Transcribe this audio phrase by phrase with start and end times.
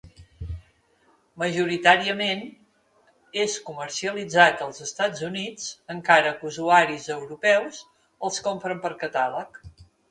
[1.43, 2.41] Majoritàriament
[3.43, 7.87] és comercialitzat als Estats Units, encara que usuaris europeus
[8.31, 9.67] els compren per catàleg.